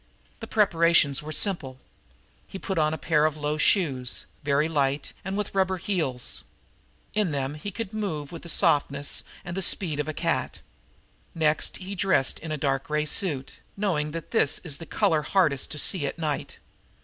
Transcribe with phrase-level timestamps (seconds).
[0.39, 1.77] The preparations were simple.
[2.47, 6.43] He put on a pair of low shoes, very light and with rubber heels.
[7.13, 10.61] In them he could move with the softness and the speed of a cat.
[11.35, 15.69] Next he dressed in a dark gray suit, knowing that this is the color hardest
[15.69, 16.57] to see at night.